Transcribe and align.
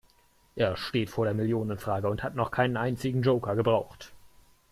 Er 0.55 0.77
steht 0.77 1.11
vor 1.11 1.25
der 1.25 1.35
Millionenfrage 1.35 2.09
und 2.09 2.23
hat 2.23 2.33
noch 2.33 2.49
keinen 2.49 2.75
einzigen 2.75 3.21
Joker 3.21 3.55
gebraucht. 3.55 4.11